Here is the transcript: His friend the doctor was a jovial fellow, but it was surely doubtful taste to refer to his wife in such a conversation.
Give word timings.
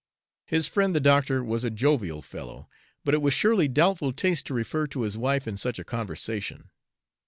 His 0.47 0.67
friend 0.67 0.95
the 0.95 0.99
doctor 0.99 1.43
was 1.43 1.63
a 1.63 1.69
jovial 1.69 2.23
fellow, 2.23 2.67
but 3.05 3.13
it 3.13 3.21
was 3.21 3.35
surely 3.35 3.67
doubtful 3.67 4.11
taste 4.11 4.47
to 4.47 4.53
refer 4.55 4.87
to 4.87 5.01
his 5.03 5.15
wife 5.15 5.47
in 5.47 5.57
such 5.57 5.77
a 5.77 5.83
conversation. 5.83 6.71